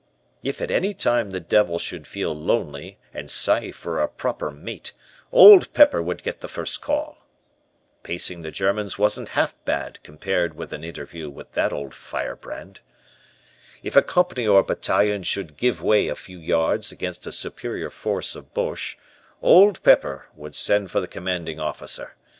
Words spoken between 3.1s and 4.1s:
and sigh for a